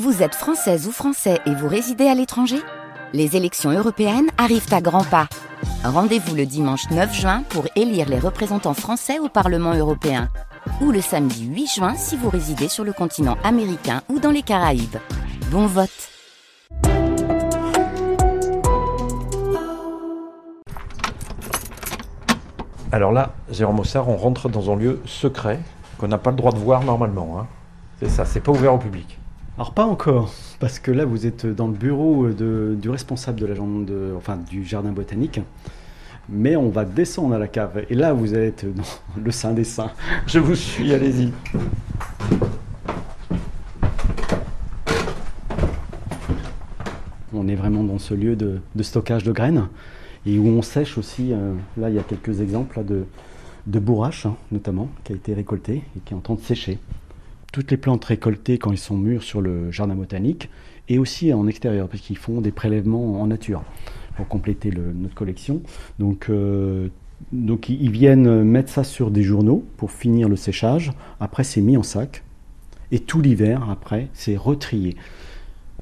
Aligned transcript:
Vous 0.00 0.22
êtes 0.22 0.34
française 0.34 0.88
ou 0.88 0.90
français 0.90 1.38
et 1.44 1.54
vous 1.54 1.68
résidez 1.68 2.06
à 2.06 2.14
l'étranger? 2.14 2.56
Les 3.12 3.36
élections 3.36 3.70
européennes 3.70 4.30
arrivent 4.38 4.72
à 4.72 4.80
grands 4.80 5.04
pas. 5.04 5.28
Rendez-vous 5.84 6.34
le 6.34 6.46
dimanche 6.46 6.88
9 6.90 7.14
juin 7.14 7.42
pour 7.50 7.66
élire 7.76 8.08
les 8.08 8.18
représentants 8.18 8.72
français 8.72 9.18
au 9.18 9.28
Parlement 9.28 9.74
européen. 9.74 10.30
Ou 10.80 10.92
le 10.92 11.02
samedi 11.02 11.44
8 11.44 11.66
juin 11.66 11.94
si 11.94 12.16
vous 12.16 12.30
résidez 12.30 12.68
sur 12.68 12.84
le 12.84 12.94
continent 12.94 13.36
américain 13.44 14.00
ou 14.08 14.18
dans 14.18 14.30
les 14.30 14.40
Caraïbes. 14.40 14.96
Bon 15.50 15.66
vote 15.66 15.90
Alors 22.90 23.12
là, 23.12 23.34
Jérôme 23.50 23.76
Mossard, 23.76 24.08
on 24.08 24.16
rentre 24.16 24.48
dans 24.48 24.72
un 24.72 24.76
lieu 24.76 25.02
secret 25.04 25.60
qu'on 25.98 26.08
n'a 26.08 26.16
pas 26.16 26.30
le 26.30 26.38
droit 26.38 26.52
de 26.52 26.58
voir 26.58 26.82
normalement. 26.82 27.38
hein. 27.38 27.46
C'est 28.00 28.08
ça, 28.08 28.24
c'est 28.24 28.40
pas 28.40 28.52
ouvert 28.52 28.72
au 28.72 28.78
public. 28.78 29.18
Alors 29.58 29.74
pas 29.74 29.84
encore, 29.84 30.32
parce 30.60 30.78
que 30.78 30.90
là 30.90 31.04
vous 31.04 31.26
êtes 31.26 31.44
dans 31.44 31.66
le 31.66 31.74
bureau 31.74 32.28
du 32.30 32.88
responsable 32.88 33.38
de 33.38 33.44
la 33.44 33.54
de, 33.54 34.14
enfin, 34.16 34.38
du 34.38 34.64
jardin 34.64 34.92
botanique, 34.92 35.40
mais 36.30 36.56
on 36.56 36.70
va 36.70 36.86
descendre 36.86 37.34
à 37.34 37.38
la 37.38 37.48
cave 37.48 37.84
et 37.90 37.94
là 37.94 38.14
vous 38.14 38.34
êtes 38.34 38.64
dans 38.74 38.82
le 39.22 39.30
sein 39.30 39.52
des 39.52 39.64
saints. 39.64 39.90
Je 40.26 40.38
vous 40.38 40.54
suis, 40.54 40.94
allez-y. 40.94 41.32
On 47.34 47.46
est 47.46 47.54
vraiment 47.54 47.84
dans 47.84 47.98
ce 47.98 48.14
lieu 48.14 48.36
de, 48.36 48.60
stockage 48.80 49.22
de 49.22 49.32
graines 49.32 49.68
et 50.24 50.38
où 50.38 50.46
on 50.46 50.62
sèche 50.62 50.96
aussi. 50.96 51.34
euh, 51.34 51.52
là 51.76 51.90
il 51.90 51.96
y 51.96 51.98
a 51.98 52.02
quelques 52.02 52.40
exemples 52.40 52.82
de, 52.86 53.78
bourrache 53.78 54.24
hein, 54.24 54.34
notamment 54.50 54.88
qui 55.04 55.12
a 55.12 55.16
été 55.16 55.34
récolté 55.34 55.82
et 55.94 56.00
qui 56.06 56.14
est 56.14 56.16
en 56.16 56.20
train 56.20 56.36
de 56.36 56.40
sécher. 56.40 56.78
Toutes 57.52 57.70
les 57.70 57.76
plantes 57.76 58.04
récoltées 58.06 58.56
quand 58.56 58.72
ils 58.72 58.78
sont 58.78 58.96
mûrs 58.96 59.22
sur 59.22 59.42
le 59.42 59.70
jardin 59.70 59.94
botanique 59.94 60.48
et 60.88 60.98
aussi 60.98 61.32
en 61.34 61.46
extérieur 61.46 61.88
parce 61.88 62.02
qu'ils 62.02 62.16
font 62.16 62.40
des 62.40 62.50
prélèvements 62.50 63.20
en 63.20 63.26
nature 63.26 63.62
pour 64.16 64.26
compléter 64.26 64.70
notre 64.70 65.14
collection. 65.14 65.62
Donc, 65.98 66.26
euh, 66.30 66.88
donc 67.30 67.68
ils 67.68 67.90
viennent 67.90 68.42
mettre 68.42 68.70
ça 68.70 68.84
sur 68.84 69.10
des 69.10 69.22
journaux 69.22 69.64
pour 69.76 69.92
finir 69.92 70.28
le 70.30 70.36
séchage. 70.36 70.92
Après 71.20 71.44
c'est 71.44 71.60
mis 71.60 71.76
en 71.76 71.82
sac 71.82 72.24
et 72.90 72.98
tout 72.98 73.20
l'hiver 73.20 73.68
après 73.70 74.08
c'est 74.14 74.36
retrié. 74.36 74.96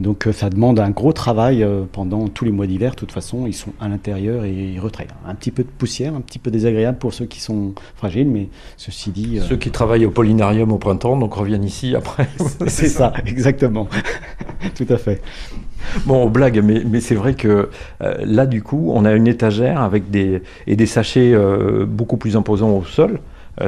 Donc 0.00 0.26
euh, 0.26 0.32
ça 0.32 0.48
demande 0.48 0.80
un 0.80 0.90
gros 0.90 1.12
travail 1.12 1.62
euh, 1.62 1.82
pendant 1.92 2.26
tous 2.28 2.44
les 2.46 2.50
mois 2.50 2.66
d'hiver. 2.66 2.92
De 2.92 2.96
toute 2.96 3.12
façon, 3.12 3.46
ils 3.46 3.52
sont 3.54 3.72
à 3.80 3.88
l'intérieur 3.88 4.44
et 4.46 4.50
ils 4.52 4.80
retrayent. 4.80 5.06
Un 5.26 5.34
petit 5.34 5.50
peu 5.50 5.62
de 5.62 5.68
poussière, 5.68 6.14
un 6.14 6.22
petit 6.22 6.38
peu 6.38 6.50
désagréable 6.50 6.98
pour 6.98 7.12
ceux 7.12 7.26
qui 7.26 7.40
sont 7.40 7.74
fragiles, 7.96 8.28
mais 8.28 8.48
ceci 8.78 9.10
dit, 9.10 9.38
euh, 9.38 9.42
Ceux 9.42 9.56
qui 9.56 9.70
travaillent 9.70 10.06
au 10.06 10.10
Polynarium 10.10 10.72
au 10.72 10.78
printemps, 10.78 11.18
donc 11.18 11.34
reviennent 11.34 11.64
ici 11.64 11.94
après. 11.94 12.28
c'est 12.66 12.88
ça, 12.88 13.12
exactement. 13.26 13.88
Tout 14.74 14.86
à 14.88 14.96
fait. 14.96 15.20
Bon, 16.06 16.28
blague, 16.30 16.62
mais, 16.64 16.82
mais 16.88 17.00
c'est 17.00 17.14
vrai 17.14 17.34
que 17.34 17.68
euh, 18.02 18.14
là, 18.24 18.46
du 18.46 18.62
coup, 18.62 18.90
on 18.94 19.04
a 19.04 19.12
une 19.12 19.26
étagère 19.26 19.80
avec 19.82 20.10
des, 20.10 20.42
et 20.66 20.76
des 20.76 20.86
sachets 20.86 21.32
euh, 21.34 21.84
beaucoup 21.86 22.16
plus 22.16 22.36
imposants 22.36 22.70
au 22.70 22.84
sol, 22.84 23.20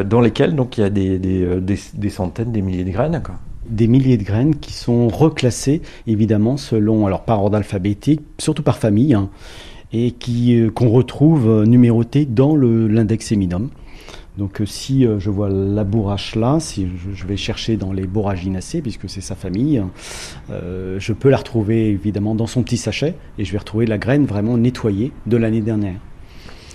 dans 0.06 0.22
lesquels 0.22 0.54
donc, 0.54 0.78
il 0.78 0.80
y 0.80 0.84
a 0.84 0.90
des, 0.90 1.18
des, 1.18 1.60
des- 1.60 1.78
des 1.92 2.08
centaines, 2.10 2.52
des 2.52 2.62
milliers 2.62 2.84
de 2.84 2.90
graines. 2.90 3.20
Quoi. 3.22 3.34
Des 3.72 3.88
milliers 3.88 4.18
de 4.18 4.22
graines 4.22 4.56
qui 4.56 4.72
sont 4.72 5.08
reclassées, 5.08 5.80
évidemment, 6.06 6.56
selon, 6.56 7.06
alors 7.06 7.24
par 7.24 7.42
ordre 7.42 7.56
alphabétique, 7.56 8.20
surtout 8.38 8.62
par 8.62 8.76
famille, 8.76 9.14
hein, 9.14 9.30
et 9.92 10.10
qui 10.10 10.54
euh, 10.54 10.70
qu'on 10.70 10.90
retrouve 10.90 11.48
euh, 11.48 11.64
numérotées 11.64 12.26
dans 12.26 12.54
l'index 12.54 13.32
Eminum. 13.32 13.70
Donc 14.38 14.60
euh, 14.60 14.66
si 14.66 15.06
je 15.18 15.30
vois 15.30 15.48
la 15.50 15.84
bourrache 15.84 16.36
là, 16.36 16.58
si 16.60 16.86
je, 17.14 17.26
vais 17.26 17.36
chercher 17.36 17.76
dans 17.76 17.92
les 17.92 18.06
borraginacées, 18.06 18.80
puisque 18.80 19.08
c'est 19.08 19.20
sa 19.20 19.34
famille, 19.34 19.82
euh, 20.50 20.98
je 20.98 21.12
peux 21.12 21.28
la 21.28 21.36
retrouver 21.36 21.88
évidemment 21.88 22.34
dans 22.34 22.46
son 22.46 22.62
petit 22.62 22.76
sachet, 22.78 23.14
et 23.38 23.44
je 23.44 23.52
vais 23.52 23.58
retrouver 23.58 23.86
la 23.86 23.98
graine 23.98 24.24
vraiment 24.24 24.56
nettoyée 24.56 25.12
de 25.26 25.36
l'année 25.36 25.60
dernière. 25.60 26.00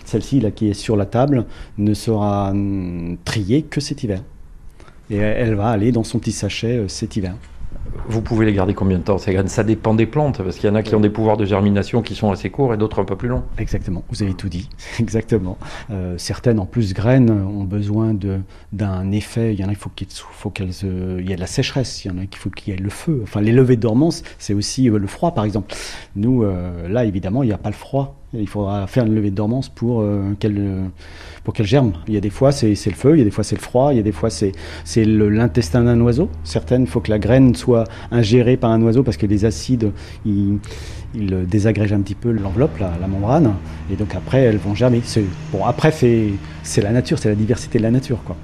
Celle-ci 0.05 0.39
là 0.39 0.51
qui 0.51 0.69
est 0.69 0.73
sur 0.73 0.95
la 0.95 1.05
table 1.05 1.45
ne 1.77 1.93
sera 1.93 2.51
hum, 2.51 3.17
triée 3.25 3.63
que 3.63 3.81
cet 3.81 4.03
hiver. 4.03 4.21
Et 5.09 5.17
elle 5.17 5.47
elle 5.47 5.55
va 5.55 5.69
aller 5.69 5.91
dans 5.91 6.03
son 6.03 6.19
petit 6.19 6.31
sachet 6.31 6.77
euh, 6.77 6.87
cet 6.87 7.15
hiver. 7.15 7.35
Vous 8.09 8.21
pouvez 8.21 8.45
les 8.45 8.53
garder 8.53 8.73
combien 8.73 8.97
de 8.97 9.03
temps 9.03 9.17
ces 9.17 9.33
graines? 9.33 9.47
Ça 9.47 9.63
dépend 9.63 9.93
des 9.93 10.05
plantes, 10.05 10.41
parce 10.41 10.57
qu'il 10.57 10.69
y 10.69 10.71
en 10.71 10.75
a 10.75 10.83
qui 10.83 10.95
ont 10.95 10.99
des 10.99 11.09
pouvoirs 11.09 11.37
de 11.37 11.45
germination 11.45 12.01
qui 12.01 12.15
sont 12.15 12.31
assez 12.31 12.49
courts 12.49 12.73
et 12.73 12.77
d'autres 12.77 13.01
un 13.01 13.05
peu 13.05 13.15
plus 13.15 13.27
longs. 13.27 13.43
Exactement, 13.57 14.03
vous 14.09 14.23
avez 14.23 14.33
tout 14.33 14.49
dit. 14.49 14.69
Exactement. 14.99 15.57
Euh, 15.91 16.17
certaines, 16.17 16.59
en 16.59 16.65
plus, 16.65 16.93
graines 16.93 17.29
ont 17.29 17.63
besoin 17.63 18.15
d'un 18.71 19.11
effet. 19.11 19.53
Il 19.53 19.59
y 19.59 19.63
en 19.63 19.67
a, 19.67 19.71
il 19.71 19.77
faut 19.77 19.89
qu'il 19.89 20.07
faut 20.09 20.49
qu'elles, 20.49 20.71
euh, 20.83 21.17
il 21.19 21.29
y 21.29 21.33
a 21.33 21.35
de 21.35 21.41
la 21.41 21.47
sécheresse. 21.47 22.05
Il 22.05 22.09
y 22.09 22.11
en 22.11 22.17
a 22.17 22.25
qu'il 22.25 22.37
faut 22.37 22.49
qu'il 22.49 22.73
y 22.73 22.77
ait 22.77 22.79
le 22.79 22.89
feu. 22.89 23.19
Enfin, 23.23 23.41
les 23.41 23.51
levées 23.51 23.75
de 23.75 23.81
dormance, 23.81 24.23
c'est 24.37 24.53
aussi 24.53 24.89
euh, 24.89 24.97
le 24.97 25.07
froid, 25.07 25.33
par 25.33 25.43
exemple. 25.43 25.73
Nous, 26.15 26.43
euh, 26.43 26.87
là, 26.87 27.05
évidemment, 27.05 27.43
il 27.43 27.47
n'y 27.47 27.53
a 27.53 27.57
pas 27.57 27.69
le 27.69 27.75
froid. 27.75 28.16
Il 28.33 28.47
faudra 28.47 28.87
faire 28.87 29.05
une 29.05 29.15
levée 29.15 29.31
de 29.31 29.35
dormance 29.35 29.69
pour 29.69 30.01
euh, 30.01 30.33
qu'elle 30.37 30.57
euh, 30.57 30.83
qu'elle 31.53 31.65
germe. 31.65 31.93
Il 32.09 32.13
y 32.13 32.17
a 32.17 32.19
des 32.19 32.29
fois, 32.29 32.51
c'est 32.51 32.67
le 32.67 32.75
feu. 32.95 33.15
Il 33.15 33.19
y 33.19 33.21
a 33.21 33.23
des 33.23 33.31
fois, 33.31 33.45
c'est 33.45 33.55
le 33.55 33.61
froid. 33.61 33.93
Il 33.93 33.97
y 33.97 33.99
a 33.99 34.03
des 34.03 34.11
fois, 34.11 34.29
c'est 34.29 34.51
c'est 34.83 35.05
l'intestin 35.05 35.83
d'un 35.83 35.99
oiseau. 36.01 36.29
Certaines, 36.43 36.81
il 36.81 36.87
faut 36.87 36.99
que 36.99 37.09
la 37.09 37.19
graine 37.19 37.55
soit 37.55 37.85
ingérée 38.11 38.57
par 38.57 38.71
un 38.71 38.81
oiseau 38.81 39.01
parce 39.01 39.15
que 39.15 39.25
les 39.25 39.45
acides, 39.45 39.91
ils, 40.25 40.57
ils 41.15 41.47
désagrègent 41.47 41.93
un 41.93 42.01
petit 42.01 42.15
peu 42.15 42.31
l'enveloppe, 42.31 42.77
la, 42.79 42.91
la 42.99 43.07
membrane, 43.07 43.53
et 43.89 43.95
donc 43.95 44.13
après 44.13 44.41
elles 44.41 44.57
vont 44.57 44.75
germer. 44.75 45.01
Bon, 45.53 45.65
après 45.65 45.91
c'est 45.91 46.81
la 46.81 46.91
nature, 46.91 47.19
c'est 47.19 47.29
la 47.29 47.35
diversité 47.35 47.77
de 47.77 47.83
la 47.83 47.91
nature, 47.91 48.21
quoi. 48.25 48.35